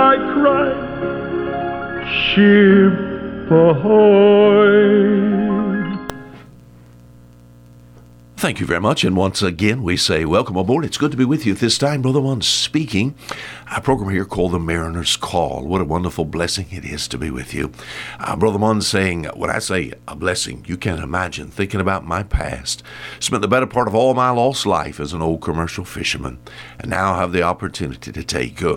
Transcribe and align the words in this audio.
I 0.00 0.14
cried, 0.32 0.78
Ship 2.06 3.50
ahoy! 3.50 5.18
Thank 8.38 8.60
you 8.60 8.66
very 8.66 8.80
much. 8.80 9.02
And 9.02 9.16
once 9.16 9.42
again, 9.42 9.82
we 9.82 9.96
say 9.96 10.24
welcome 10.24 10.56
aboard. 10.56 10.84
It's 10.84 10.96
good 10.96 11.10
to 11.10 11.16
be 11.16 11.24
with 11.24 11.44
you. 11.44 11.54
This 11.54 11.76
time, 11.76 12.02
Brother 12.02 12.20
One 12.20 12.40
speaking. 12.40 13.16
A 13.74 13.80
program 13.80 14.10
here 14.10 14.24
called 14.24 14.52
The 14.52 14.60
Mariner's 14.60 15.16
Call. 15.16 15.66
What 15.66 15.80
a 15.80 15.84
wonderful 15.84 16.24
blessing 16.24 16.68
it 16.70 16.84
is 16.84 17.08
to 17.08 17.18
be 17.18 17.32
with 17.32 17.52
you. 17.52 17.72
Uh, 18.20 18.36
Brother 18.36 18.58
One 18.58 18.80
saying, 18.80 19.24
when 19.34 19.50
I 19.50 19.58
say 19.58 19.92
a 20.06 20.14
blessing, 20.14 20.64
you 20.68 20.76
can't 20.76 21.02
imagine 21.02 21.48
thinking 21.50 21.80
about 21.80 22.06
my 22.06 22.22
past. 22.22 22.84
Spent 23.18 23.42
the 23.42 23.48
better 23.48 23.66
part 23.66 23.88
of 23.88 23.96
all 23.96 24.14
my 24.14 24.30
lost 24.30 24.66
life 24.66 25.00
as 25.00 25.12
an 25.12 25.20
old 25.20 25.42
commercial 25.42 25.84
fisherman. 25.84 26.38
And 26.78 26.90
now 26.90 27.16
have 27.16 27.32
the 27.32 27.42
opportunity 27.42 28.12
to 28.12 28.22
take 28.22 28.62
uh, 28.62 28.76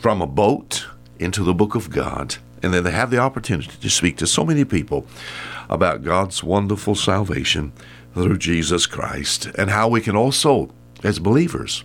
from 0.00 0.20
a 0.20 0.26
boat 0.26 0.88
into 1.20 1.44
the 1.44 1.54
book 1.54 1.76
of 1.76 1.90
God. 1.90 2.38
And 2.60 2.74
then 2.74 2.82
they 2.82 2.90
have 2.90 3.12
the 3.12 3.18
opportunity 3.18 3.76
to 3.80 3.88
speak 3.88 4.16
to 4.16 4.26
so 4.26 4.44
many 4.44 4.64
people 4.64 5.06
about 5.70 6.02
God's 6.02 6.42
wonderful 6.42 6.96
salvation 6.96 7.72
through 8.14 8.38
Jesus 8.38 8.86
Christ 8.86 9.46
and 9.56 9.70
how 9.70 9.88
we 9.88 10.00
can 10.00 10.16
also, 10.16 10.70
as 11.02 11.18
believers, 11.18 11.84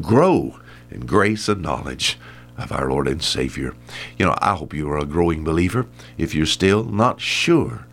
grow 0.00 0.60
in 0.90 1.06
grace 1.06 1.48
and 1.48 1.62
knowledge 1.62 2.18
of 2.56 2.72
our 2.72 2.90
Lord 2.90 3.08
and 3.08 3.22
Savior. 3.22 3.74
You 4.18 4.26
know, 4.26 4.36
I 4.38 4.54
hope 4.54 4.74
you 4.74 4.88
are 4.90 4.98
a 4.98 5.06
growing 5.06 5.44
believer. 5.44 5.86
If 6.16 6.34
you're 6.34 6.46
still 6.46 6.84
not 6.84 7.20
sure 7.20 7.86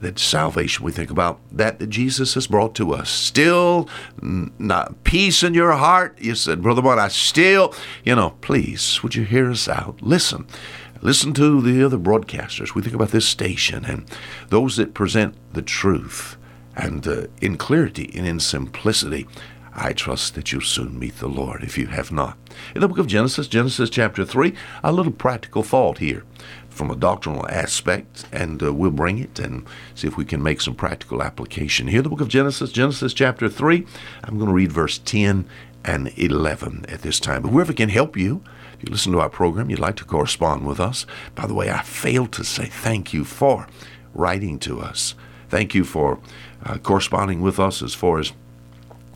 that 0.00 0.18
salvation, 0.18 0.84
we 0.84 0.92
think 0.92 1.10
about 1.10 1.40
that 1.50 1.78
that 1.78 1.88
Jesus 1.88 2.34
has 2.34 2.46
brought 2.46 2.74
to 2.76 2.92
us. 2.92 3.10
Still 3.10 3.88
not 4.20 5.02
peace 5.04 5.42
in 5.42 5.54
your 5.54 5.72
heart. 5.72 6.18
You 6.20 6.34
said, 6.34 6.62
Brother 6.62 6.82
One, 6.82 6.98
I 6.98 7.08
still, 7.08 7.74
you 8.04 8.14
know, 8.14 8.30
please, 8.40 9.02
would 9.02 9.14
you 9.14 9.24
hear 9.24 9.50
us 9.50 9.68
out? 9.68 10.00
Listen. 10.02 10.46
Listen 11.00 11.32
to 11.34 11.62
the 11.62 11.84
other 11.84 11.96
broadcasters. 11.96 12.74
We 12.74 12.82
think 12.82 12.96
about 12.96 13.10
this 13.10 13.26
station 13.26 13.84
and 13.84 14.04
those 14.48 14.76
that 14.78 14.94
present 14.94 15.36
the 15.52 15.62
truth 15.62 16.36
and 16.78 17.06
uh, 17.06 17.26
in 17.42 17.58
clarity 17.58 18.10
and 18.14 18.26
in 18.26 18.40
simplicity. 18.40 19.26
I 19.74 19.92
trust 19.92 20.34
that 20.34 20.50
you'll 20.50 20.62
soon 20.62 20.98
meet 20.98 21.18
the 21.18 21.28
Lord 21.28 21.62
if 21.62 21.78
you 21.78 21.86
have 21.86 22.10
not. 22.10 22.36
In 22.74 22.80
the 22.80 22.88
book 22.88 22.98
of 22.98 23.06
Genesis, 23.06 23.46
Genesis 23.46 23.90
chapter 23.90 24.24
3, 24.24 24.52
a 24.82 24.92
little 24.92 25.12
practical 25.12 25.62
thought 25.62 25.98
here 25.98 26.24
from 26.68 26.90
a 26.90 26.96
doctrinal 26.96 27.48
aspect, 27.48 28.24
and 28.32 28.62
uh, 28.62 28.72
we'll 28.72 28.90
bring 28.90 29.18
it 29.18 29.38
and 29.38 29.66
see 29.94 30.08
if 30.08 30.16
we 30.16 30.24
can 30.24 30.42
make 30.42 30.60
some 30.60 30.74
practical 30.74 31.22
application. 31.22 31.88
Here, 31.88 32.02
the 32.02 32.08
book 32.08 32.20
of 32.20 32.28
Genesis, 32.28 32.72
Genesis 32.72 33.12
chapter 33.12 33.48
3, 33.48 33.86
I'm 34.24 34.36
going 34.36 34.48
to 34.48 34.54
read 34.54 34.72
verse 34.72 34.98
10 34.98 35.48
and 35.84 36.12
11 36.18 36.86
at 36.88 37.02
this 37.02 37.20
time. 37.20 37.42
But 37.42 37.50
whoever 37.50 37.72
can 37.72 37.88
help 37.88 38.16
you, 38.16 38.42
if 38.74 38.84
you 38.84 38.92
listen 38.92 39.12
to 39.12 39.20
our 39.20 39.30
program, 39.30 39.70
you'd 39.70 39.78
like 39.78 39.96
to 39.96 40.04
correspond 40.04 40.66
with 40.66 40.80
us. 40.80 41.06
By 41.34 41.46
the 41.46 41.54
way, 41.54 41.70
I 41.70 41.82
failed 41.82 42.32
to 42.32 42.44
say 42.44 42.66
thank 42.66 43.12
you 43.12 43.24
for 43.24 43.66
writing 44.12 44.58
to 44.60 44.80
us. 44.80 45.14
Thank 45.48 45.74
you 45.74 45.84
for 45.84 46.18
uh, 46.64 46.78
corresponding 46.78 47.40
with 47.40 47.58
us 47.58 47.82
as 47.82 47.94
far 47.94 48.18
as 48.18 48.32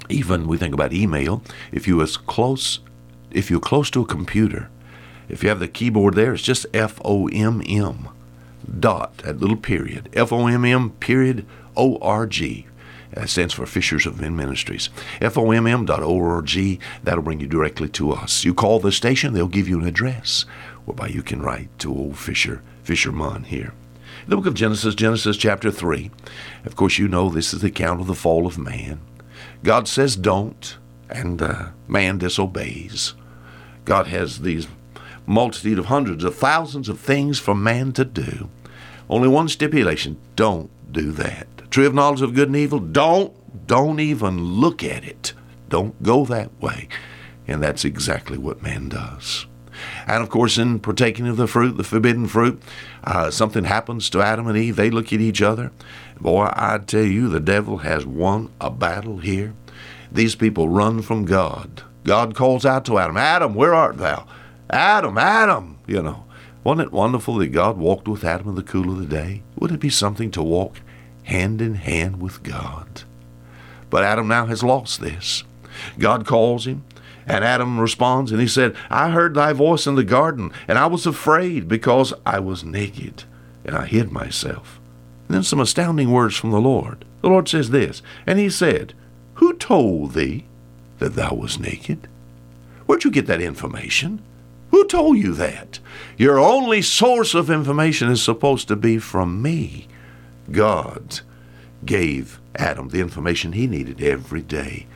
even 0.09 0.47
we 0.47 0.57
think 0.57 0.75
about 0.75 0.93
email. 0.93 1.43
If 1.71 1.87
you 1.87 2.01
as 2.03 2.17
close, 2.17 2.81
if 3.31 3.51
you're 3.51 3.61
close 3.61 3.91
to 3.91 4.03
a 4.03 4.07
computer, 4.07 4.69
if 5.29 5.43
you 5.43 5.49
have 5.49 5.61
the 5.61 5.69
keyboard 5.69 6.15
there, 6.15 6.35
it's 6.35 6.43
just 6.43 6.67
F 6.75 7.01
O 7.05 7.29
M 7.29 7.63
M 7.67 8.09
dot 8.79 9.19
that 9.19 9.41
little 9.41 9.57
period 9.57 10.09
F 10.13 10.33
O 10.33 10.47
M 10.47 10.65
M 10.65 10.91
period 10.91 11.47
O 11.77 11.99
R 11.99 12.27
G. 12.27 12.67
That 13.13 13.29
stands 13.29 13.53
for 13.53 13.67
Fishers 13.67 14.07
of 14.07 14.19
Men 14.21 14.35
Ministries. 14.37 14.89
FOMM.org. 15.21 16.81
That'll 17.03 17.23
bring 17.23 17.41
you 17.41 17.47
directly 17.47 17.89
to 17.91 18.13
us. 18.13 18.43
You 18.43 18.55
call 18.55 18.81
the 18.81 18.91
station, 18.91 19.35
they'll 19.35 19.49
give 19.49 19.69
you 19.69 19.79
an 19.81 19.87
address 19.87 20.47
whereby 20.87 21.09
you 21.09 21.23
can 21.23 21.43
write 21.43 21.69
to 21.81 21.93
old 21.93 22.17
Fisher, 22.17 22.63
Fisherman 22.83 23.45
here. 23.45 23.75
In 24.23 24.31
the 24.31 24.37
book 24.37 24.47
of 24.47 24.55
Genesis, 24.55 24.95
Genesis 24.95 25.37
chapter 25.37 25.73
3, 25.73 26.09
of 26.65 26.77
course, 26.77 26.97
you 26.97 27.09
know 27.09 27.29
this 27.29 27.53
is 27.53 27.61
the 27.61 27.67
account 27.67 28.01
of 28.01 28.07
the 28.07 28.15
fall 28.15 28.47
of 28.47 28.57
man. 28.57 29.01
God 29.65 29.89
says 29.89 30.15
don't, 30.15 30.77
and 31.11 31.43
uh, 31.43 31.71
man 31.89 32.19
disobeys. 32.19 33.15
God 33.85 34.07
has 34.07 34.43
these 34.43 34.69
multitude 35.27 35.77
of 35.77 35.87
hundreds 35.87 36.23
of 36.23 36.37
thousands 36.37 36.89
of 36.89 37.01
things 37.01 37.41
for 37.41 37.53
man 37.53 37.93
to 37.95 38.05
do. 38.05 38.49
Only 39.11 39.27
one 39.27 39.49
stipulation 39.49 40.19
don't 40.37 40.71
do 40.93 41.11
that. 41.13 41.49
Tree 41.73 41.87
of 41.87 41.95
knowledge 41.95 42.23
of 42.23 42.35
good 42.35 42.49
and 42.49 42.57
evil, 42.57 42.79
don't, 42.79 43.35
don't 43.67 43.99
even 43.99 44.41
look 44.61 44.85
at 44.85 45.03
it. 45.05 45.33
Don't 45.69 46.01
go 46.01 46.25
that 46.27 46.53
way. 46.63 46.87
And 47.49 47.61
that's 47.61 47.85
exactly 47.85 48.39
what 48.39 48.63
man 48.63 48.89
does. 48.89 49.47
And 50.07 50.23
of 50.23 50.31
course, 50.31 50.59
in 50.59 50.81
partaking 50.81 51.27
of 51.27 51.37
the 51.37 51.47
fruit, 51.47 51.77
the 51.77 51.85
forbidden 51.85 52.27
fruit, 52.27 52.63
uh, 53.05 53.31
something 53.31 53.65
happens 53.65 54.11
to 54.11 54.23
Adam 54.23 54.47
and 54.47 54.57
Eve. 54.57 54.77
They 54.77 54.91
look 54.91 55.13
at 55.13 55.21
each 55.21 55.43
other. 55.43 55.71
Boy, 56.21 56.51
I 56.53 56.79
tell 56.79 57.05
you, 57.05 57.29
the 57.29 57.41
devil 57.41 57.79
has 57.79 58.07
won 58.07 58.51
a 58.61 58.71
battle 58.71 59.19
here. 59.19 59.55
These 60.11 60.35
people 60.35 60.69
run 60.69 61.03
from 61.03 61.25
God. 61.25 61.83
God 62.05 62.35
calls 62.35 62.67
out 62.67 62.85
to 62.87 62.99
Adam, 62.99 63.17
Adam, 63.17 63.55
where 63.55 63.75
art 63.75 63.99
thou? 63.99 64.27
Adam, 64.71 65.19
Adam, 65.19 65.79
you 65.87 66.03
know. 66.03 66.25
Wasn't 66.65 66.87
it 66.87 66.93
wonderful 66.93 67.39
that 67.39 67.49
God 67.49 67.77
walked 67.77 68.07
with 68.07 68.25
Adam 68.25 68.49
in 68.49 68.55
the 68.55 68.63
cool 68.63 68.91
of 68.91 68.99
the 68.99 69.07
day? 69.07 69.43
Wouldn't 69.57 69.79
it 69.79 69.83
be 69.83 69.91
something 69.91 70.31
to 70.33 70.43
walk 70.43 70.81
hand 71.25 71.61
in 71.61 71.75
hand 71.75 72.21
with 72.21 72.43
God? 72.43 73.03
But 73.91 74.05
Adam 74.05 74.29
now 74.29 74.47
has 74.47 74.63
lost 74.63 75.01
this. 75.01 75.45
God 75.99 76.27
calls 76.27 76.67
him. 76.67 76.85
And 77.27 77.45
Adam 77.45 77.79
responds 77.79 78.33
and 78.33 78.41
he 78.41 78.49
said, 78.49 78.75
I 78.91 79.11
heard 79.11 79.35
thy 79.35 79.53
voice 79.53 79.87
in 79.87 79.95
the 79.95 80.05
garden, 80.05 80.53
and 80.67 80.79
I 80.79 80.87
was 80.87 81.07
afraid 81.07 81.69
because 81.69 82.13
I 82.27 82.41
was 82.41 82.65
naked, 82.65 83.25
and 83.65 83.77
I 83.77 83.87
hid 83.87 84.11
myself. 84.11 84.81
And 85.29 85.37
then 85.37 85.43
some 85.43 85.61
astounding 85.61 86.11
words 86.11 86.37
from 86.37 86.51
the 86.51 86.61
Lord. 86.61 87.05
The 87.21 87.29
Lord 87.29 87.49
says 87.49 87.71
this, 87.71 88.03
and 88.27 88.39
he 88.39 88.51
said, 88.51 88.95
Who 89.35 89.55
told 89.55 90.15
thee 90.15 90.45
that 90.99 91.15
thou 91.15 91.35
was 91.35 91.59
naked? 91.59 92.09
Where'd 92.87 93.05
you 93.05 93.11
get 93.11 93.27
that 93.27 93.41
information? 93.41 94.21
Who 94.71 94.87
told 94.87 95.19
you 95.19 95.35
that? 95.35 95.79
Your 96.17 96.39
only 96.39 96.83
source 96.83 97.35
of 97.35 97.51
information 97.51 98.11
is 98.11 98.23
supposed 98.23 98.69
to 98.69 98.77
be 98.77 98.99
from 98.99 99.43
me. 99.43 99.87
God 100.51 101.21
gave 101.85 102.41
Adam 102.57 102.89
the 102.89 103.01
information 103.01 103.53
he 103.53 103.67
needed 103.67 104.03
every 104.03 104.43
day 104.43 104.87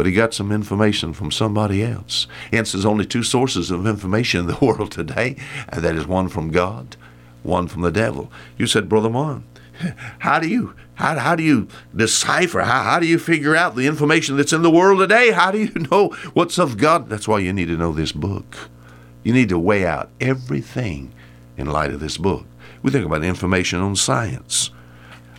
but 0.00 0.06
he 0.06 0.12
got 0.12 0.32
some 0.32 0.50
information 0.50 1.12
from 1.12 1.30
somebody 1.30 1.84
else. 1.84 2.26
Hence, 2.50 2.72
there's 2.72 2.86
only 2.86 3.04
two 3.04 3.22
sources 3.22 3.70
of 3.70 3.86
information 3.86 4.40
in 4.40 4.46
the 4.46 4.56
world 4.64 4.90
today, 4.90 5.36
and 5.68 5.84
that 5.84 5.94
is 5.94 6.06
one 6.06 6.30
from 6.30 6.50
God, 6.50 6.96
one 7.42 7.68
from 7.68 7.82
the 7.82 7.92
devil. 7.92 8.32
You 8.56 8.66
said, 8.66 8.88
Brother 8.88 9.10
Mon, 9.10 9.44
how 10.20 10.38
do 10.38 10.48
you 10.48 10.74
how, 10.94 11.18
how 11.18 11.36
do 11.36 11.42
you 11.42 11.68
decipher? 11.94 12.60
How, 12.60 12.82
how 12.82 12.98
do 12.98 13.06
you 13.06 13.18
figure 13.18 13.54
out 13.54 13.76
the 13.76 13.86
information 13.86 14.38
that's 14.38 14.54
in 14.54 14.62
the 14.62 14.70
world 14.70 15.00
today? 15.00 15.32
How 15.32 15.50
do 15.50 15.58
you 15.58 15.72
know 15.90 16.16
what's 16.32 16.58
of 16.58 16.78
God? 16.78 17.10
That's 17.10 17.28
why 17.28 17.40
you 17.40 17.52
need 17.52 17.68
to 17.68 17.76
know 17.76 17.92
this 17.92 18.12
book. 18.12 18.56
You 19.22 19.34
need 19.34 19.50
to 19.50 19.58
weigh 19.58 19.84
out 19.84 20.08
everything 20.18 21.12
in 21.58 21.66
light 21.66 21.90
of 21.90 22.00
this 22.00 22.16
book. 22.16 22.46
We 22.82 22.90
think 22.90 23.04
about 23.04 23.22
information 23.22 23.80
on 23.80 23.96
science. 23.96 24.70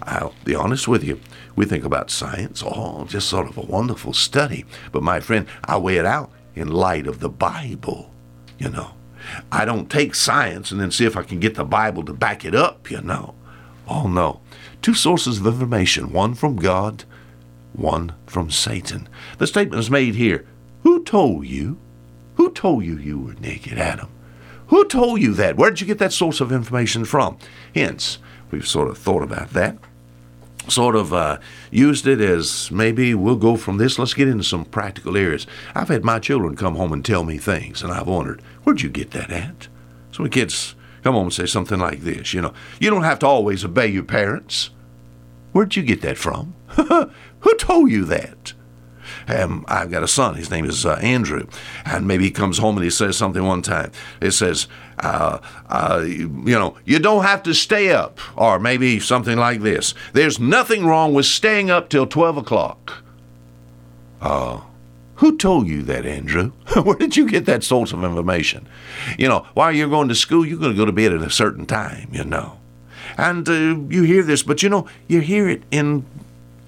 I'll 0.04 0.36
be 0.46 0.54
honest 0.54 0.88
with 0.88 1.04
you. 1.04 1.20
We 1.56 1.66
think 1.66 1.84
about 1.84 2.10
science, 2.10 2.64
oh, 2.66 3.06
just 3.06 3.30
sort 3.30 3.50
of 3.50 3.58
a 3.58 3.62
wonderful 3.62 4.14
study. 4.14 4.66
But 4.92 5.04
my 5.04 5.20
friend, 5.20 5.48
I 5.64 5.78
weigh 5.78 5.98
it 5.98 6.06
out 6.06 6.32
in 6.56 6.70
light 6.70 7.08
of 7.08 7.20
the 7.20 7.30
Bible, 7.30 8.12
you 8.58 8.70
know. 8.70 8.92
I 9.52 9.66
don't 9.66 9.90
take 9.90 10.16
science 10.16 10.72
and 10.72 10.82
then 10.82 10.92
see 10.92 11.06
if 11.06 11.16
I 11.16 11.24
can 11.24 11.40
get 11.40 11.56
the 11.56 11.64
Bible 11.64 12.04
to 12.06 12.14
back 12.14 12.44
it 12.44 12.56
up, 12.56 12.90
you 12.90 13.02
know. 13.02 13.36
Oh, 13.88 14.08
no. 14.08 14.42
Two 14.82 14.94
sources 14.94 15.40
of 15.40 15.46
information, 15.46 16.12
one 16.12 16.34
from 16.34 16.56
God, 16.56 17.04
one 17.74 18.14
from 18.26 18.50
Satan. 18.50 19.08
The 19.38 19.48
statement 19.48 19.80
is 19.80 19.92
made 19.92 20.16
here 20.16 20.46
Who 20.84 21.04
told 21.04 21.46
you? 21.46 21.78
Who 22.36 22.52
told 22.52 22.84
you 22.84 22.98
you 22.98 23.20
were 23.20 23.34
naked, 23.36 23.78
Adam? 23.78 24.10
Who 24.68 24.86
told 24.86 25.22
you 25.22 25.34
that? 25.34 25.58
Where 25.58 25.70
did 25.70 25.82
you 25.82 25.88
get 25.88 26.00
that 26.00 26.14
source 26.14 26.40
of 26.40 26.52
information 26.52 27.06
from? 27.06 27.38
Hence, 27.76 28.18
we've 28.50 28.68
sort 28.68 28.88
of 28.88 28.98
thought 28.98 29.22
about 29.22 29.52
that 29.52 29.78
sort 30.72 30.96
of 30.96 31.14
uh, 31.14 31.40
used 31.70 32.08
it 32.08 32.22
as 32.22 32.72
maybe 32.72 33.14
we'll 33.14 33.36
go 33.36 33.56
from 33.56 33.78
this. 33.78 34.00
Let's 34.00 34.14
get 34.14 34.28
into 34.28 34.44
some 34.44 34.66
practical 34.66 35.18
areas. 35.18 35.46
I've 35.76 35.90
had 35.90 36.04
my 36.04 36.20
children 36.20 36.56
come 36.56 36.76
home 36.76 36.94
and 36.94 37.04
tell 37.04 37.24
me 37.24 37.38
things, 37.38 37.84
and 37.84 37.92
I've 37.92 38.08
wondered, 38.08 38.42
where'd 38.64 38.82
you 38.82 38.90
get 38.90 39.12
that 39.12 39.30
at? 39.32 39.68
So 40.12 40.24
when 40.24 40.32
kids 40.32 40.76
come 41.04 41.14
home 41.14 41.26
and 41.26 41.34
say 41.34 41.46
something 41.46 41.80
like 41.80 42.02
this, 42.02 42.34
you 42.34 42.42
know, 42.42 42.54
you 42.80 42.90
don't 42.90 43.04
have 43.04 43.20
to 43.20 43.28
always 43.28 43.64
obey 43.66 43.88
your 43.88 44.04
parents. 44.04 44.70
Where'd 45.52 45.76
you 45.76 45.84
get 45.84 46.02
that 46.02 46.18
from? 46.18 46.54
Who 46.70 47.56
told 47.58 47.92
you 47.92 48.06
that? 48.06 48.54
Um, 49.28 49.66
I've 49.68 49.92
got 49.92 50.04
a 50.04 50.08
son. 50.08 50.36
His 50.36 50.50
name 50.50 50.66
is 50.66 50.86
uh, 50.86 51.00
Andrew, 51.02 51.48
and 51.86 52.08
maybe 52.08 52.26
he 52.26 52.32
comes 52.32 52.58
home 52.58 52.78
and 52.78 52.84
he 52.84 52.90
says 52.90 53.18
something 53.18 53.44
one 53.44 53.62
time. 53.62 53.92
It 54.22 54.32
says, 54.32 54.68
uh, 55.00 55.40
uh, 55.70 56.04
you 56.06 56.28
know, 56.28 56.78
you 56.86 57.00
don't 57.00 57.24
have 57.24 57.44
to 57.44 57.54
stay 57.54 57.92
up, 57.92 58.20
or 58.36 58.60
maybe 58.60 59.00
something 59.00 59.38
like 59.38 59.62
this. 59.62 59.94
There's 60.14 60.40
nothing 60.40 60.86
wrong 60.86 61.14
with 61.14 61.26
staying 61.26 61.70
up 61.70 61.90
till 61.90 62.08
twelve 62.08 62.38
o'clock. 62.38 63.04
Uh, 64.22 64.62
who 65.22 65.38
told 65.38 65.68
you 65.68 65.84
that, 65.84 66.06
Andrew? 66.06 66.52
Where 66.84 66.96
did 66.96 67.16
you 67.16 67.30
get 67.30 67.46
that 67.46 67.64
source 67.64 67.94
of 67.94 68.04
information? 68.04 68.68
You 69.20 69.28
know, 69.28 69.46
while 69.54 69.72
you're 69.72 69.88
going 69.88 70.08
to 70.08 70.16
school, 70.16 70.44
you're 70.44 70.58
going 70.58 70.72
to 70.72 70.78
go 70.78 70.86
to 70.86 70.92
bed 70.92 71.14
at 71.14 71.22
a 71.22 71.30
certain 71.30 71.68
time, 71.68 72.10
you 72.12 72.24
know. 72.24 72.58
And 73.18 73.48
uh, 73.48 73.52
you 73.54 74.02
hear 74.02 74.24
this, 74.24 74.42
but 74.42 74.64
you 74.64 74.70
know, 74.70 74.88
you 75.08 75.20
hear 75.20 75.48
it 75.48 75.62
in 75.70 76.06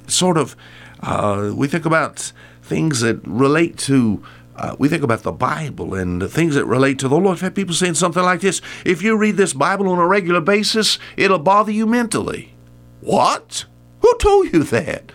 sort 0.05 0.37
of 0.37 0.55
uh, 1.03 1.51
we 1.53 1.67
think 1.67 1.85
about 1.85 2.31
things 2.61 3.01
that 3.01 3.19
relate 3.27 3.77
to. 3.77 4.23
Uh, 4.55 4.75
we 4.77 4.87
think 4.87 5.03
about 5.03 5.23
the 5.23 5.31
Bible 5.31 5.95
and 5.95 6.29
things 6.29 6.55
that 6.55 6.65
relate 6.65 6.99
to 6.99 7.07
the 7.07 7.17
Lord. 7.17 7.37
I've 7.37 7.41
had 7.41 7.55
people 7.55 7.73
saying 7.73 7.95
something 7.95 8.23
like 8.23 8.41
this 8.41 8.61
If 8.85 9.01
you 9.01 9.17
read 9.17 9.35
this 9.35 9.53
Bible 9.53 9.89
on 9.89 9.99
a 9.99 10.07
regular 10.07 10.41
basis, 10.41 10.99
it'll 11.17 11.39
bother 11.39 11.71
you 11.71 11.85
mentally. 11.85 12.53
What? 13.01 13.65
Who 14.01 14.15
told 14.17 14.53
you 14.53 14.63
that? 14.63 15.11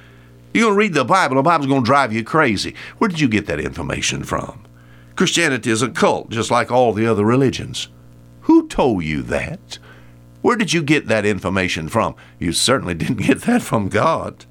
You're 0.53 0.65
going 0.65 0.75
to 0.75 0.79
read 0.79 0.95
the 0.95 1.05
Bible, 1.05 1.37
the 1.37 1.43
Bible's 1.43 1.69
going 1.69 1.83
to 1.83 1.87
drive 1.87 2.13
you 2.13 2.25
crazy. 2.25 2.75
Where 2.99 3.09
did 3.09 3.21
you 3.21 3.29
get 3.29 3.47
that 3.47 3.61
information 3.61 4.25
from? 4.25 4.65
Christianity 5.15 5.71
is 5.71 5.83
a 5.83 5.89
cult, 5.89 6.31
just 6.31 6.51
like 6.51 6.71
all 6.71 6.93
the 6.93 7.07
other 7.07 7.25
religions. 7.25 7.89
Who 8.43 8.67
told 8.67 9.05
you 9.05 9.23
that? 9.23 9.79
Where 10.43 10.57
did 10.57 10.73
you 10.73 10.83
get 10.83 11.07
that 11.07 11.27
information 11.27 11.89
from? 11.89 12.17
You 12.39 12.53
certainly 12.53 12.95
didn't 13.03 13.27
get 13.27 13.43
that 13.43 13.63
from 13.63 13.89
God. 13.89 14.47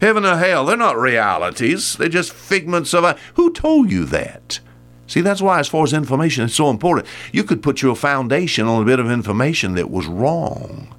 Heaven 0.00 0.24
or 0.24 0.36
hell, 0.36 0.64
they're 0.64 0.76
not 0.76 0.98
realities. 0.98 1.96
They're 1.96 2.08
just 2.08 2.32
figments 2.32 2.92
of 2.94 3.04
a. 3.04 3.16
Who 3.34 3.52
told 3.52 3.90
you 3.90 4.04
that? 4.06 4.60
See, 5.06 5.20
that's 5.20 5.42
why, 5.42 5.60
as 5.60 5.68
far 5.68 5.84
as 5.84 5.92
information, 5.92 6.44
it's 6.44 6.54
so 6.54 6.70
important. 6.70 7.06
You 7.32 7.44
could 7.44 7.62
put 7.62 7.82
your 7.82 7.94
foundation 7.94 8.66
on 8.66 8.82
a 8.82 8.86
bit 8.86 8.98
of 8.98 9.10
information 9.10 9.74
that 9.74 9.90
was 9.90 10.06
wrong. 10.06 10.94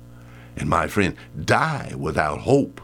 And 0.57 0.69
my 0.69 0.87
friend, 0.87 1.15
die 1.43 1.93
without 1.97 2.41
hope 2.41 2.81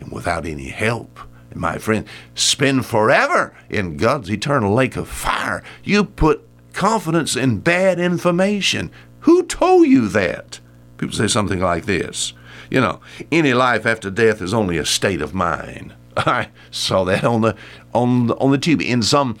and 0.00 0.10
without 0.10 0.46
any 0.46 0.68
help. 0.68 1.20
And 1.50 1.60
my 1.60 1.78
friend, 1.78 2.06
spend 2.34 2.86
forever 2.86 3.54
in 3.68 3.96
God's 3.96 4.30
eternal 4.30 4.72
lake 4.72 4.96
of 4.96 5.08
fire. 5.08 5.62
You 5.84 6.04
put 6.04 6.48
confidence 6.72 7.36
in 7.36 7.58
bad 7.58 7.98
information. 7.98 8.90
Who 9.20 9.42
told 9.44 9.86
you 9.86 10.08
that? 10.08 10.60
People 10.96 11.14
say 11.14 11.28
something 11.28 11.60
like 11.60 11.84
this 11.84 12.32
you 12.72 12.80
know, 12.80 13.00
any 13.30 13.52
life 13.52 13.84
after 13.84 14.08
death 14.08 14.40
is 14.40 14.54
only 14.54 14.78
a 14.78 14.86
state 14.86 15.20
of 15.20 15.34
mind. 15.34 15.92
I 16.16 16.48
saw 16.70 17.04
that 17.04 17.22
on 17.22 17.42
the 17.42 17.54
on 17.92 18.30
on 18.30 18.50
the 18.50 18.58
TV 18.58 18.86
in 18.86 19.02
some 19.02 19.36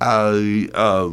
uh, 0.00 0.40
uh, 0.72 1.10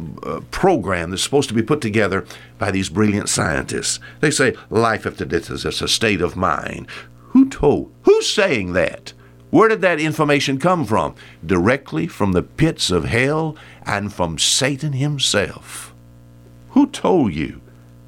program 0.52 1.10
that's 1.10 1.22
supposed 1.22 1.48
to 1.48 1.54
be 1.54 1.62
put 1.62 1.80
together 1.80 2.24
by 2.58 2.70
these 2.70 2.88
brilliant 2.88 3.28
scientists. 3.28 3.98
They 4.20 4.30
say 4.30 4.54
life 4.70 5.04
after 5.04 5.24
death 5.24 5.50
is 5.50 5.64
just 5.64 5.82
a 5.82 5.88
state 5.88 6.20
of 6.20 6.36
mind. 6.36 6.86
Who 7.30 7.48
told? 7.48 7.92
Who's 8.02 8.32
saying 8.32 8.74
that? 8.74 9.12
Where 9.50 9.68
did 9.68 9.80
that 9.80 9.98
information 9.98 10.58
come 10.58 10.84
from? 10.84 11.16
Directly 11.44 12.06
from 12.06 12.32
the 12.32 12.42
pits 12.42 12.92
of 12.92 13.06
hell 13.06 13.56
and 13.84 14.12
from 14.12 14.38
Satan 14.38 14.92
himself. 14.92 15.92
Who 16.70 16.86
told 16.86 17.34
you 17.34 17.60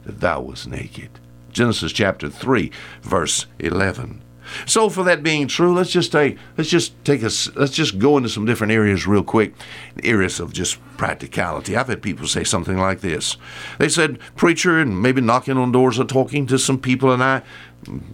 that 0.05 0.21
thou 0.21 0.41
was 0.43 0.69
naked? 0.69 1.19
Genesis 1.57 1.91
chapter 1.91 2.29
3, 2.29 2.71
verse 3.01 3.47
11. 3.59 4.23
So, 4.67 4.91
for 4.91 5.03
that 5.05 5.23
being 5.23 5.49
true, 5.49 5.75
let's 5.75 5.91
just 5.91 6.13
take 6.13 6.37
let's 6.59 6.69
just 6.69 7.03
take 7.03 7.25
us 7.25 7.49
let's 7.57 7.73
just 7.73 7.99
go 7.99 8.19
into 8.19 8.29
some 8.29 8.45
different 8.45 8.75
areas 8.75 9.07
real 9.07 9.25
quick, 9.25 9.55
areas 10.05 10.39
of 10.39 10.53
just 10.53 10.79
practicality. 10.99 11.75
I've 11.75 11.89
had 11.89 12.03
people 12.03 12.27
say 12.27 12.45
something 12.45 12.77
like 12.77 13.01
this. 13.01 13.39
They 13.79 13.89
said, 13.89 14.19
"Preacher," 14.37 14.79
and 14.79 15.01
maybe 15.01 15.23
knocking 15.23 15.57
on 15.57 15.73
doors 15.73 15.99
or 15.99 16.05
talking 16.05 16.47
to 16.47 16.59
some 16.59 16.79
people, 16.79 17.11
and 17.11 17.25
I 17.25 17.43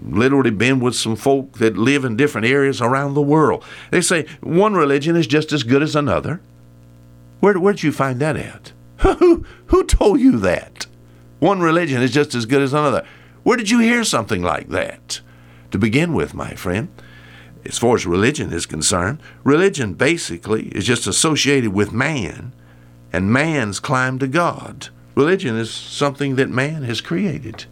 literally 0.09 0.53
been 0.53 0.79
with 0.79 0.94
some 0.94 1.17
folk 1.17 1.59
that 1.59 1.77
live 1.77 2.05
in 2.05 2.17
different 2.17 2.47
areas 2.47 2.81
around 2.81 3.15
the 3.15 3.23
world. 3.23 3.65
They 3.91 4.03
say 4.03 4.27
one 4.41 4.75
religion 4.75 5.17
is 5.17 5.27
just 5.27 5.53
as 5.53 5.65
good 5.65 5.83
as 5.83 5.97
another. 5.97 6.41
Where 7.41 7.59
where'd 7.59 7.83
you 7.83 7.91
find 7.91 8.21
that 8.21 8.37
at? 8.37 8.73
who 9.19 9.44
who 9.67 9.85
told 9.85 10.21
you 10.21 10.39
that? 10.39 10.87
One 11.41 11.61
religion 11.61 12.00
is 12.03 12.12
just 12.12 12.37
as 12.37 12.47
good 12.47 12.62
as 12.62 12.73
another. 12.73 13.05
Where 13.43 13.56
did 13.56 13.71
you 13.71 13.81
hear 13.81 14.05
something 14.05 14.43
like 14.43 14.69
that? 14.69 15.21
To 15.73 15.79
begin 15.79 16.15
with, 16.15 16.35
my 16.35 16.55
friend, 16.55 16.89
as 17.65 17.79
far 17.79 17.94
as 17.94 18.06
religion 18.06 18.53
is 18.53 18.67
concerned, 18.67 19.21
religion 19.44 19.94
basically 19.94 20.69
is 20.69 20.87
just 20.87 21.06
associated 21.06 21.73
with 21.73 21.93
man 21.93 22.53
and 23.12 23.33
man's 23.33 23.81
climb 23.81 24.19
to 24.21 24.29
God. 24.29 24.89
Religion 25.15 25.56
is 25.56 25.71
something 25.73 26.37
that 26.37 26.50
man 26.50 26.83
has 26.85 27.00
created. 27.00 27.67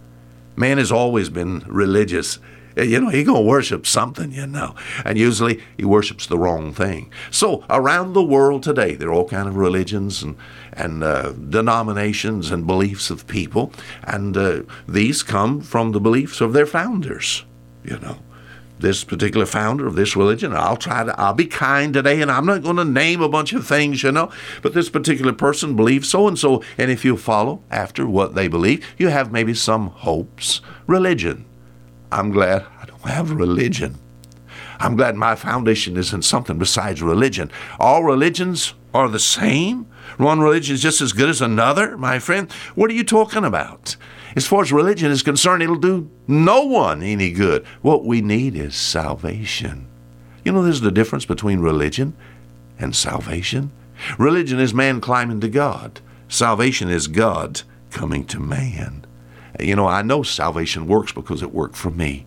Man 0.55 0.77
has 0.77 0.91
always 0.91 1.29
been 1.29 1.63
religious 1.67 2.39
you 2.75 2.99
know, 2.99 3.09
he 3.09 3.23
gonna 3.23 3.41
worship 3.41 3.85
something, 3.85 4.31
you 4.31 4.47
know, 4.47 4.75
and 5.05 5.17
usually 5.17 5.61
he 5.77 5.85
worships 5.85 6.27
the 6.27 6.37
wrong 6.37 6.73
thing. 6.73 7.11
So 7.29 7.63
around 7.69 8.13
the 8.13 8.23
world 8.23 8.63
today, 8.63 8.95
there 8.95 9.09
are 9.09 9.13
all 9.13 9.27
kind 9.27 9.47
of 9.47 9.55
religions 9.55 10.23
and 10.23 10.35
and 10.73 11.03
uh, 11.03 11.33
denominations 11.33 12.49
and 12.49 12.65
beliefs 12.65 13.09
of 13.09 13.27
people, 13.27 13.73
and 14.03 14.37
uh, 14.37 14.63
these 14.87 15.21
come 15.21 15.61
from 15.61 15.91
the 15.91 15.99
beliefs 15.99 16.39
of 16.39 16.53
their 16.53 16.65
founders. 16.65 17.43
You 17.83 17.97
know, 17.99 18.17
this 18.81 19.03
particular 19.03 19.45
founder 19.45 19.87
of 19.87 19.95
this 19.95 20.15
religion. 20.15 20.53
I'll 20.53 20.77
try 20.77 21.03
to, 21.03 21.19
I'll 21.19 21.33
be 21.33 21.45
kind 21.45 21.93
today, 21.93 22.21
and 22.21 22.31
I'm 22.31 22.45
not 22.45 22.63
going 22.63 22.75
to 22.77 22.85
name 22.85 23.21
a 23.21 23.29
bunch 23.29 23.53
of 23.53 23.65
things, 23.65 24.03
you 24.03 24.11
know, 24.11 24.31
but 24.61 24.73
this 24.73 24.89
particular 24.89 25.33
person 25.33 25.75
believes 25.75 26.09
so 26.09 26.27
and 26.27 26.37
so, 26.37 26.63
and 26.77 26.91
if 26.91 27.05
you 27.05 27.17
follow 27.17 27.63
after 27.69 28.07
what 28.07 28.35
they 28.35 28.47
believe, 28.47 28.85
you 28.97 29.07
have 29.09 29.31
maybe 29.31 29.53
some 29.53 29.87
hopes. 29.87 30.61
Religion 30.87 31.45
I'm 32.11 32.31
glad 32.31 32.65
I 32.79 32.85
don't 32.85 33.01
have 33.01 33.31
religion. 33.31 33.97
I'm 34.79 34.95
glad 34.95 35.15
my 35.15 35.35
foundation 35.35 35.95
is 35.95 36.11
in 36.11 36.23
something 36.23 36.57
besides 36.57 37.01
religion. 37.01 37.51
All 37.79 38.03
religions 38.03 38.73
are 38.93 39.07
the 39.07 39.19
same. 39.19 39.87
One 40.17 40.41
religion 40.41 40.73
is 40.73 40.81
just 40.81 41.01
as 41.01 41.13
good 41.13 41.29
as 41.29 41.41
another, 41.41 41.97
my 41.97 42.19
friend. 42.19 42.51
What 42.75 42.89
are 42.89 42.93
you 42.93 43.03
talking 43.03 43.45
about? 43.45 43.95
As 44.35 44.47
far 44.47 44.61
as 44.61 44.71
religion 44.71 45.11
is 45.11 45.23
concerned, 45.23 45.61
it'll 45.61 45.75
do 45.75 46.09
no 46.27 46.63
one 46.65 47.03
any 47.03 47.31
good. 47.31 47.65
What 47.81 48.05
we 48.05 48.21
need 48.21 48.55
is 48.55 48.75
salvation. 48.75 49.87
You 50.43 50.51
know, 50.51 50.63
there's 50.63 50.81
the 50.81 50.91
difference 50.91 51.25
between 51.25 51.59
religion 51.59 52.15
and 52.79 52.95
salvation. 52.95 53.71
Religion 54.17 54.59
is 54.59 54.73
man 54.73 54.99
climbing 54.99 55.41
to 55.41 55.49
God, 55.49 56.01
salvation 56.27 56.89
is 56.89 57.07
God 57.07 57.61
coming 57.91 58.25
to 58.25 58.39
man. 58.39 59.05
You 59.61 59.75
know, 59.75 59.87
I 59.87 60.01
know 60.01 60.23
salvation 60.23 60.87
works 60.87 61.11
because 61.11 61.41
it 61.41 61.53
worked 61.53 61.75
for 61.75 61.91
me. 61.91 62.25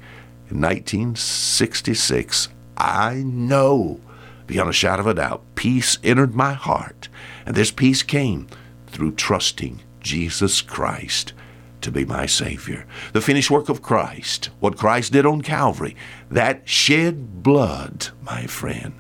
In 0.51 0.61
1966, 0.61 2.49
I 2.77 3.23
know, 3.25 4.01
beyond 4.47 4.71
a 4.71 4.73
shadow 4.73 5.01
of 5.01 5.07
a 5.07 5.15
doubt, 5.15 5.43
peace 5.55 5.99
entered 6.05 6.35
my 6.35 6.53
heart. 6.53 7.09
And 7.47 7.57
this 7.57 7.71
peace 7.71 8.03
came 8.03 8.47
through 8.87 9.13
trusting 9.13 9.83
Jesus 10.01 10.63
Christ 10.63 11.33
to 11.81 11.91
be 11.91 12.05
my 12.05 12.27
Savior. 12.27 12.87
The 13.13 13.21
finished 13.21 13.51
work 13.51 13.69
of 13.69 13.83
Christ, 13.83 14.51
what 14.61 14.79
Christ 14.79 15.13
did 15.13 15.27
on 15.27 15.43
Calvary, 15.43 15.97
that 16.31 16.69
shed 16.69 17.43
blood, 17.43 18.09
my 18.23 18.47
friend. 18.47 18.95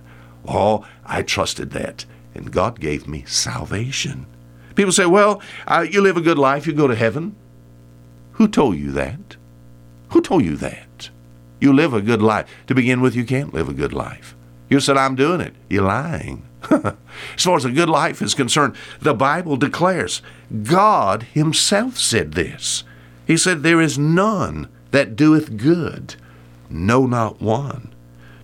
Oh, 0.47 0.87
I 1.05 1.23
trusted 1.23 1.71
that, 1.71 2.05
and 2.35 2.53
God 2.53 2.81
gave 2.81 3.09
me 3.09 3.25
salvation. 3.27 4.27
People 4.75 4.93
say, 4.93 5.07
well, 5.07 5.41
uh, 5.67 5.87
you 5.89 6.01
live 6.01 6.17
a 6.17 6.23
good 6.23 6.39
life, 6.39 6.67
you 6.67 6.73
go 6.73 6.89
to 6.89 6.95
heaven. 6.95 7.37
Who 8.35 8.49
told 8.49 8.77
you 8.77 8.91
that? 8.93 9.37
Who 10.11 10.21
told 10.21 10.45
you 10.45 10.57
that? 10.57 11.11
You 11.61 11.73
live 11.73 11.95
a 11.95 12.03
good 12.03 12.23
life. 12.23 12.49
To 12.67 12.75
begin 12.75 13.01
with, 13.01 13.15
you 13.15 13.25
can't 13.25 13.55
live 13.55 13.69
a 13.69 13.75
good 13.75 13.93
life. 13.93 14.35
You 14.69 14.81
said, 14.81 14.97
I'm 14.97 15.15
doing 15.15 15.41
it. 15.41 15.55
You're 15.69 15.85
lying. 15.85 16.47
as 16.71 17.45
far 17.45 17.57
as 17.57 17.65
a 17.65 17.71
good 17.71 17.89
life 17.89 18.21
is 18.23 18.35
concerned, 18.35 18.77
the 19.01 19.15
Bible 19.15 19.57
declares 19.57 20.23
God 20.63 21.25
Himself 21.25 21.99
said 21.99 22.33
this. 22.33 22.85
He 23.27 23.37
said, 23.37 23.63
There 23.63 23.81
is 23.81 23.99
none 23.99 24.69
that 24.91 25.17
doeth 25.17 25.57
good, 25.57 26.17
no, 26.69 27.07
not 27.07 27.41
one. 27.41 27.95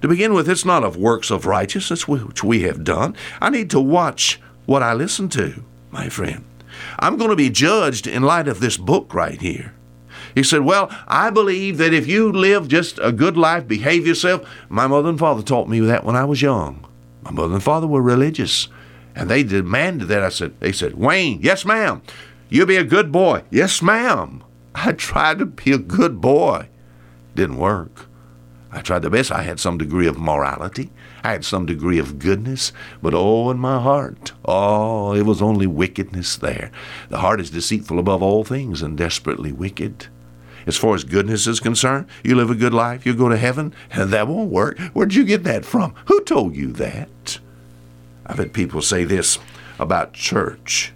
To 0.02 0.09
begin 0.09 0.32
with, 0.32 0.49
it's 0.49 0.64
not 0.64 0.85
of 0.85 0.97
works 0.97 1.30
of 1.30 1.47
righteousness 1.47 2.09
which 2.09 2.42
we 2.42 2.62
have 2.62 2.85
done. 2.85 3.14
I 3.40 3.50
need 3.50 3.70
to 3.70 3.80
watch 3.80 4.40
what 4.66 4.82
I 4.82 4.94
listen 4.94 5.28
to, 5.30 5.64
my 5.90 6.09
friend. 6.09 6.44
I'm 6.99 7.16
going 7.16 7.30
to 7.30 7.37
be 7.37 7.50
judged 7.50 8.06
in 8.06 8.23
light 8.23 8.49
of 8.49 8.61
this 8.61 8.76
book 8.76 9.12
right 9.12 9.40
here. 9.40 9.75
He 10.34 10.42
said, 10.42 10.62
Well, 10.62 10.88
I 11.06 11.30
believe 11.30 11.78
that 11.78 11.94
if 11.94 12.06
you 12.06 12.32
live 12.32 12.68
just 12.68 12.99
a 13.02 13.12
good 13.12 13.37
life, 13.37 13.66
behave 13.66 14.06
yourself. 14.06 14.49
My 14.68 14.87
mother 14.87 15.08
and 15.08 15.18
father 15.18 15.42
taught 15.42 15.68
me 15.68 15.80
that 15.80 16.04
when 16.04 16.16
I 16.16 16.25
was 16.25 16.42
young. 16.42 16.87
My 17.22 17.30
mother 17.30 17.54
and 17.54 17.62
father 17.62 17.87
were 17.87 18.02
religious, 18.02 18.68
and 19.14 19.28
they 19.28 19.42
demanded 19.42 20.08
that. 20.08 20.22
I 20.22 20.28
said, 20.28 20.58
They 20.60 20.72
said, 20.72 20.94
Wayne, 20.94 21.40
yes, 21.42 21.64
ma'am. 21.64 22.02
You 22.49 22.66
be 22.66 22.76
a 22.76 22.84
good 22.84 23.12
boy. 23.12 23.44
Yes, 23.50 23.82
ma'am. 23.82 24.42
I 24.75 24.92
tried 24.92 25.38
to 25.38 25.46
be 25.46 25.72
a 25.72 25.78
good 25.78 26.20
boy. 26.20 26.68
Didn't 27.34 27.58
work. 27.58 28.06
I 28.72 28.82
tried 28.82 29.02
the 29.02 29.10
best. 29.10 29.32
I 29.32 29.42
had 29.42 29.58
some 29.58 29.78
degree 29.78 30.06
of 30.06 30.18
morality. 30.18 30.90
I 31.25 31.32
had 31.32 31.44
some 31.44 31.66
degree 31.66 31.99
of 31.99 32.18
goodness. 32.18 32.72
But 33.02 33.14
oh, 33.14 33.50
in 33.50 33.58
my 33.58 33.80
heart, 33.80 34.32
oh, 34.44 35.12
it 35.12 35.26
was 35.26 35.42
only 35.42 35.66
wickedness 35.66 36.37
there. 36.37 36.70
The 37.08 37.18
heart 37.18 37.40
is 37.40 37.50
deceitful 37.50 37.99
above 37.99 38.22
all 38.22 38.44
things 38.44 38.80
and 38.80 38.96
desperately 38.96 39.52
wicked. 39.52 40.06
As 40.67 40.76
far 40.76 40.95
as 40.95 41.05
goodness 41.05 41.47
is 41.47 41.61
concerned, 41.61 42.07
you 42.23 42.35
live 42.35 42.50
a 42.50 42.55
good 42.55 42.75
life, 42.75 43.07
you 43.07 43.14
go 43.14 43.29
to 43.29 43.37
heaven, 43.37 43.75
and 43.90 44.11
that 44.11 44.29
won't 44.29 44.50
work. 44.50 44.79
Where'd 44.93 45.14
you 45.14 45.25
get 45.25 45.45
that 45.45 45.64
from? 45.64 45.95
Who 46.07 46.23
told 46.23 46.55
you 46.57 46.73
that? 46.73 47.38
I've 48.26 48.38
had 48.38 48.52
people 48.52 48.83
say 48.83 49.05
this 49.05 49.38
about 49.79 50.12
church. 50.12 50.93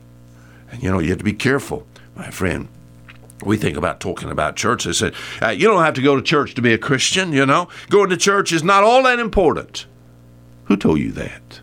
And 0.70 0.82
you 0.82 0.90
know, 0.90 0.98
you 0.98 1.10
have 1.10 1.18
to 1.18 1.24
be 1.24 1.32
careful, 1.32 1.86
my 2.14 2.30
friend 2.30 2.68
we 3.44 3.56
think 3.56 3.76
about 3.76 4.00
talking 4.00 4.30
about 4.30 4.56
church. 4.56 4.84
They 4.84 4.92
said, 4.92 5.14
uh, 5.42 5.48
you 5.48 5.66
don't 5.66 5.82
have 5.82 5.94
to 5.94 6.02
go 6.02 6.16
to 6.16 6.22
church 6.22 6.54
to 6.54 6.62
be 6.62 6.72
a 6.72 6.78
Christian, 6.78 7.32
you 7.32 7.46
know. 7.46 7.68
Going 7.90 8.10
to 8.10 8.16
church 8.16 8.52
is 8.52 8.62
not 8.62 8.84
all 8.84 9.02
that 9.02 9.18
important. 9.18 9.86
Who 10.64 10.76
told 10.76 10.98
you 10.98 11.12
that? 11.12 11.60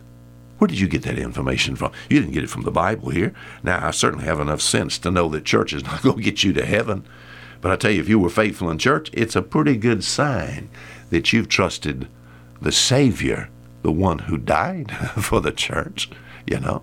Where 0.58 0.68
did 0.68 0.78
you 0.78 0.86
get 0.86 1.02
that 1.02 1.18
information 1.18 1.74
from? 1.74 1.92
You 2.08 2.20
didn't 2.20 2.34
get 2.34 2.44
it 2.44 2.50
from 2.50 2.62
the 2.62 2.70
Bible 2.70 3.10
here. 3.10 3.34
Now, 3.64 3.84
I 3.84 3.90
certainly 3.90 4.26
have 4.26 4.38
enough 4.38 4.60
sense 4.60 4.96
to 4.98 5.10
know 5.10 5.28
that 5.30 5.44
church 5.44 5.72
is 5.72 5.82
not 5.82 6.02
going 6.02 6.16
to 6.16 6.22
get 6.22 6.44
you 6.44 6.52
to 6.52 6.64
heaven. 6.64 7.04
But 7.62 7.70
I 7.70 7.76
tell 7.76 7.92
you, 7.92 8.00
if 8.00 8.08
you 8.08 8.18
were 8.18 8.28
faithful 8.28 8.70
in 8.70 8.76
church, 8.76 9.08
it's 9.14 9.36
a 9.36 9.40
pretty 9.40 9.76
good 9.76 10.04
sign 10.04 10.68
that 11.08 11.32
you've 11.32 11.48
trusted 11.48 12.08
the 12.60 12.72
Savior, 12.72 13.48
the 13.82 13.92
one 13.92 14.18
who 14.18 14.36
died 14.36 14.90
for 15.22 15.40
the 15.40 15.52
church, 15.52 16.10
you 16.46 16.60
know. 16.60 16.82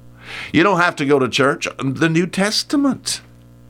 You 0.53 0.63
don't 0.63 0.79
have 0.79 0.95
to 0.97 1.05
go 1.05 1.19
to 1.19 1.27
church. 1.27 1.67
The 1.77 2.09
New 2.09 2.25
Testament 2.27 3.21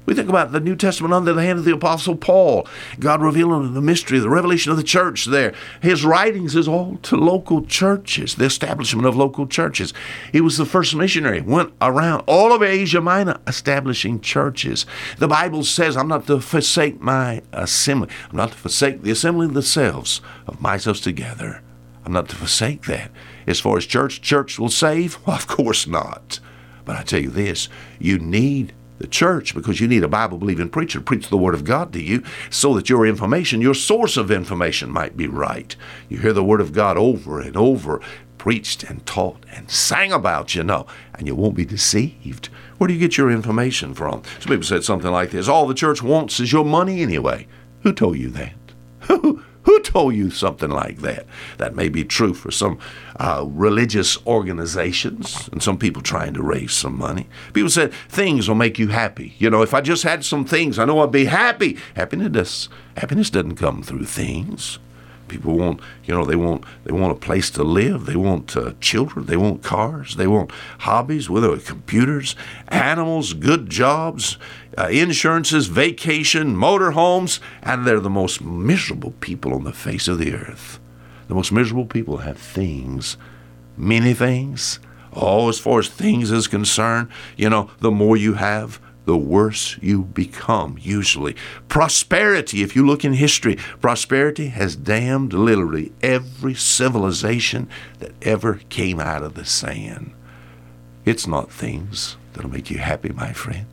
we 0.09 0.15
think 0.15 0.27
about 0.27 0.51
the 0.51 0.59
New 0.59 0.75
Testament 0.75 1.13
under 1.13 1.33
the 1.33 1.43
hand 1.43 1.59
of 1.59 1.65
the 1.65 1.73
Apostle 1.73 2.15
Paul, 2.15 2.67
God 2.99 3.21
revealing 3.21 3.75
the 3.75 3.81
mystery, 3.81 4.17
the 4.17 4.27
revelation 4.27 4.71
of 4.71 4.77
the 4.77 4.83
church 4.83 5.25
there. 5.25 5.53
His 5.83 6.03
writings 6.03 6.55
is 6.55 6.67
all 6.67 6.97
to 7.03 7.15
local 7.15 7.63
churches, 7.63 8.33
the 8.33 8.45
establishment 8.45 9.05
of 9.05 9.15
local 9.15 9.45
churches. 9.45 9.93
He 10.31 10.41
was 10.41 10.57
the 10.57 10.65
first 10.65 10.95
missionary, 10.95 11.41
went 11.41 11.73
around 11.79 12.23
all 12.25 12.51
of 12.51 12.63
Asia 12.63 13.01
Minor 13.01 13.37
establishing 13.45 14.19
churches. 14.19 14.87
The 15.19 15.27
Bible 15.27 15.63
says, 15.63 15.95
I'm 15.95 16.07
not 16.07 16.25
to 16.25 16.41
forsake 16.41 16.99
my 16.99 17.43
assembly. 17.53 18.09
I'm 18.31 18.37
not 18.37 18.53
to 18.53 18.57
forsake 18.57 19.03
the 19.03 19.11
assembly 19.11 19.45
of 19.45 19.53
themselves 19.53 20.21
of 20.47 20.59
myself 20.59 21.01
together. 21.01 21.61
I'm 22.03 22.13
not 22.13 22.29
to 22.29 22.35
forsake 22.35 22.85
that. 22.85 23.11
As 23.45 23.59
far 23.59 23.77
as 23.77 23.85
church, 23.85 24.23
church 24.23 24.57
will 24.57 24.69
save? 24.69 25.19
Well, 25.27 25.35
of 25.35 25.45
course 25.45 25.85
not. 25.85 26.39
But 26.83 26.95
I 26.95 27.03
tell 27.03 27.21
you 27.21 27.29
this, 27.29 27.69
you 27.99 28.17
need 28.17 28.73
the 28.99 29.07
church 29.07 29.55
because 29.55 29.79
you 29.81 29.87
need 29.87 30.03
a 30.03 30.07
Bible 30.07 30.37
believing 30.37 30.69
preacher 30.69 30.99
to 30.99 31.03
preach 31.03 31.29
the 31.29 31.37
Word 31.37 31.55
of 31.55 31.63
God 31.63 31.91
to 31.93 32.01
you 32.01 32.23
so 32.49 32.73
that 32.75 32.89
your 32.89 33.05
information, 33.05 33.61
your 33.61 33.73
source 33.73 34.17
of 34.17 34.29
information, 34.29 34.91
might 34.91 35.17
be 35.17 35.27
right. 35.27 35.75
You 36.07 36.19
hear 36.19 36.33
the 36.33 36.43
Word 36.43 36.61
of 36.61 36.73
God 36.73 36.97
over 36.97 37.39
and 37.39 37.57
over, 37.57 38.01
preached 38.37 38.83
and 38.83 39.05
taught 39.05 39.43
and 39.51 39.69
sang 39.71 40.11
about, 40.11 40.55
you 40.55 40.63
know, 40.63 40.85
and 41.15 41.27
you 41.27 41.35
won't 41.35 41.55
be 41.55 41.65
deceived. 41.65 42.47
Where 42.77 42.87
do 42.87 42.93
you 42.93 42.99
get 42.99 43.17
your 43.17 43.31
information 43.31 43.93
from? 43.93 44.23
Some 44.39 44.49
people 44.49 44.63
said 44.63 44.83
something 44.83 45.11
like 45.11 45.31
this 45.31 45.47
All 45.47 45.67
the 45.67 45.73
church 45.73 46.03
wants 46.03 46.39
is 46.39 46.51
your 46.51 46.65
money 46.65 47.01
anyway. 47.01 47.47
Who 47.81 47.93
told 47.93 48.17
you 48.17 48.29
that? 48.29 48.53
Who 49.63 49.79
told 49.81 50.15
you 50.15 50.31
something 50.31 50.69
like 50.69 50.99
that? 50.99 51.25
That 51.57 51.75
may 51.75 51.89
be 51.89 52.03
true 52.03 52.33
for 52.33 52.51
some 52.51 52.79
uh, 53.19 53.45
religious 53.47 54.17
organizations 54.25 55.49
and 55.51 55.61
some 55.61 55.77
people 55.77 56.01
trying 56.01 56.33
to 56.35 56.41
raise 56.41 56.73
some 56.73 56.97
money. 56.97 57.27
People 57.53 57.69
said 57.69 57.93
things 58.07 58.47
will 58.47 58.55
make 58.55 58.79
you 58.79 58.87
happy. 58.87 59.35
You 59.37 59.49
know, 59.49 59.61
if 59.61 59.73
I 59.73 59.81
just 59.81 60.03
had 60.03 60.23
some 60.23 60.45
things, 60.45 60.79
I 60.79 60.85
know 60.85 61.01
I'd 61.01 61.11
be 61.11 61.25
happy. 61.25 61.77
Happiness, 61.95 62.69
happiness 62.97 63.29
doesn't 63.29 63.55
come 63.55 63.83
through 63.83 64.05
things. 64.05 64.79
People 65.29 65.57
want, 65.57 65.79
you 66.03 66.13
know, 66.13 66.25
they 66.25 66.35
want 66.35 66.65
they 66.83 66.91
want 66.91 67.11
a 67.11 67.19
place 67.19 67.49
to 67.51 67.63
live. 67.63 68.05
They 68.05 68.15
want 68.15 68.57
uh, 68.57 68.73
children. 68.81 69.25
They 69.27 69.37
want 69.37 69.63
cars. 69.63 70.15
They 70.15 70.27
want 70.27 70.51
hobbies, 70.79 71.29
whether 71.29 71.53
it's 71.53 71.67
computers, 71.67 72.35
animals, 72.67 73.33
good 73.33 73.69
jobs, 73.69 74.37
uh, 74.77 74.87
insurances, 74.87 75.67
vacation, 75.67 76.55
motorhomes, 76.55 77.39
and 77.63 77.85
they're 77.85 77.99
the 77.99 78.09
most 78.09 78.41
miserable 78.41 79.13
people 79.19 79.53
on 79.53 79.63
the 79.63 79.73
face 79.73 80.07
of 80.07 80.19
the 80.19 80.33
earth. 80.33 80.79
The 81.27 81.35
most 81.35 81.51
miserable 81.51 81.85
people 81.85 82.17
have 82.17 82.37
things, 82.37 83.15
many 83.77 84.13
things. 84.13 84.79
Oh, 85.13 85.49
as 85.49 85.59
far 85.59 85.79
as 85.79 85.87
things 85.87 86.31
is 86.31 86.47
concerned, 86.47 87.09
you 87.35 87.49
know, 87.49 87.71
the 87.79 87.91
more 87.91 88.17
you 88.17 88.33
have, 88.33 88.79
the 89.09 89.17
worse 89.17 89.75
you 89.81 90.03
become, 90.03 90.77
usually. 90.79 91.35
Prosperity, 91.67 92.61
if 92.61 92.75
you 92.75 92.85
look 92.85 93.03
in 93.03 93.13
history, 93.13 93.55
prosperity 93.81 94.49
has 94.49 94.75
damned 94.75 95.33
literally 95.33 95.91
every 96.03 96.53
civilization 96.53 97.67
that 97.97 98.11
ever 98.21 98.61
came 98.69 98.99
out 98.99 99.23
of 99.23 99.33
the 99.33 99.45
sand. 99.45 100.13
It's 101.05 101.25
not 101.25 101.51
things 101.51 102.17
that'll 102.33 102.51
make 102.51 102.69
you 102.69 102.77
happy, 102.77 103.09
my 103.09 103.33
friend. 103.33 103.65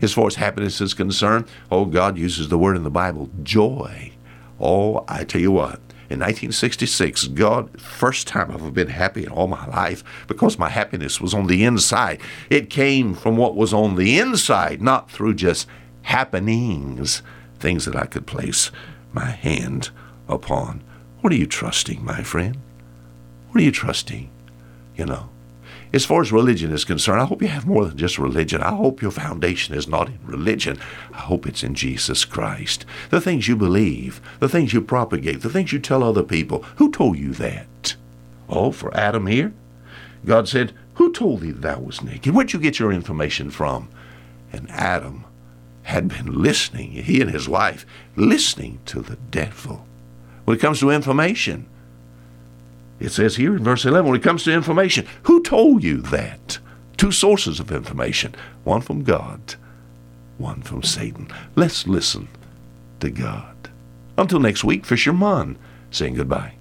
As 0.00 0.12
far 0.12 0.28
as 0.28 0.36
happiness 0.36 0.80
is 0.80 0.94
concerned, 0.94 1.46
oh, 1.68 1.84
God 1.84 2.16
uses 2.16 2.48
the 2.48 2.56
word 2.56 2.76
in 2.76 2.84
the 2.84 2.88
Bible, 2.88 3.30
joy. 3.42 4.12
Oh, 4.60 5.04
I 5.08 5.24
tell 5.24 5.40
you 5.40 5.50
what, 5.50 5.80
in 6.12 6.20
1966, 6.20 7.28
God, 7.28 7.80
first 7.80 8.28
time 8.28 8.50
I've 8.50 8.60
ever 8.60 8.70
been 8.70 8.88
happy 8.88 9.24
in 9.24 9.30
all 9.30 9.46
my 9.46 9.66
life 9.66 10.04
because 10.28 10.58
my 10.58 10.68
happiness 10.68 11.20
was 11.20 11.32
on 11.32 11.46
the 11.46 11.64
inside. 11.64 12.20
It 12.50 12.68
came 12.68 13.14
from 13.14 13.38
what 13.38 13.56
was 13.56 13.72
on 13.72 13.96
the 13.96 14.18
inside, 14.18 14.82
not 14.82 15.10
through 15.10 15.34
just 15.34 15.66
happenings, 16.02 17.22
things 17.58 17.86
that 17.86 17.96
I 17.96 18.04
could 18.04 18.26
place 18.26 18.70
my 19.12 19.30
hand 19.30 19.90
upon. 20.28 20.84
What 21.22 21.32
are 21.32 21.36
you 21.36 21.46
trusting, 21.46 22.04
my 22.04 22.22
friend? 22.22 22.58
What 23.48 23.60
are 23.62 23.64
you 23.64 23.72
trusting? 23.72 24.30
You 24.96 25.06
know, 25.06 25.30
as 25.92 26.06
far 26.06 26.22
as 26.22 26.32
religion 26.32 26.72
is 26.72 26.84
concerned, 26.84 27.20
I 27.20 27.26
hope 27.26 27.42
you 27.42 27.48
have 27.48 27.66
more 27.66 27.84
than 27.84 27.98
just 27.98 28.18
religion. 28.18 28.62
I 28.62 28.74
hope 28.74 29.02
your 29.02 29.10
foundation 29.10 29.74
is 29.74 29.86
not 29.86 30.08
in 30.08 30.18
religion. 30.24 30.78
I 31.12 31.18
hope 31.18 31.46
it's 31.46 31.62
in 31.62 31.74
Jesus 31.74 32.24
Christ. 32.24 32.86
The 33.10 33.20
things 33.20 33.46
you 33.46 33.56
believe, 33.56 34.20
the 34.40 34.48
things 34.48 34.72
you 34.72 34.80
propagate, 34.80 35.42
the 35.42 35.50
things 35.50 35.72
you 35.72 35.78
tell 35.78 36.02
other 36.02 36.22
people. 36.22 36.62
Who 36.76 36.90
told 36.90 37.18
you 37.18 37.32
that? 37.34 37.96
Oh, 38.48 38.72
for 38.72 38.94
Adam 38.96 39.26
here? 39.26 39.52
God 40.24 40.48
said, 40.48 40.72
Who 40.94 41.12
told 41.12 41.40
thee 41.40 41.50
that 41.50 41.60
thou 41.60 41.80
was 41.80 42.02
naked? 42.02 42.34
Where'd 42.34 42.52
you 42.52 42.60
get 42.60 42.78
your 42.78 42.92
information 42.92 43.50
from? 43.50 43.90
And 44.52 44.70
Adam 44.70 45.24
had 45.84 46.08
been 46.08 46.42
listening, 46.42 46.92
he 46.92 47.20
and 47.20 47.30
his 47.30 47.48
wife, 47.48 47.84
listening 48.16 48.80
to 48.86 49.02
the 49.02 49.16
devil. 49.16 49.86
When 50.44 50.56
it 50.56 50.60
comes 50.60 50.80
to 50.80 50.90
information, 50.90 51.66
it 53.02 53.10
says 53.10 53.34
here 53.34 53.56
in 53.56 53.64
verse 53.64 53.84
11, 53.84 54.08
when 54.08 54.20
it 54.20 54.22
comes 54.22 54.44
to 54.44 54.52
information, 54.52 55.06
who 55.24 55.42
told 55.42 55.82
you 55.82 55.98
that? 56.02 56.58
Two 56.96 57.10
sources 57.10 57.58
of 57.58 57.72
information 57.72 58.32
one 58.62 58.80
from 58.80 59.02
God, 59.02 59.56
one 60.38 60.62
from 60.62 60.84
Satan. 60.84 61.28
Let's 61.56 61.88
listen 61.88 62.28
to 63.00 63.10
God. 63.10 63.70
Until 64.16 64.38
next 64.38 64.62
week, 64.62 64.86
Fisher 64.86 65.12
Munn 65.12 65.58
saying 65.90 66.14
goodbye. 66.14 66.54